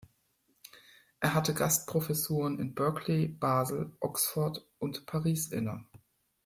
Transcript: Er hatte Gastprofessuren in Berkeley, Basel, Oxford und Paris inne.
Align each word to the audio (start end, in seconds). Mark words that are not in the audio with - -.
Er 1.19 1.35
hatte 1.35 1.53
Gastprofessuren 1.53 2.57
in 2.57 2.73
Berkeley, 2.73 3.27
Basel, 3.27 3.95
Oxford 3.99 4.67
und 4.79 5.05
Paris 5.05 5.49
inne. 5.49 5.85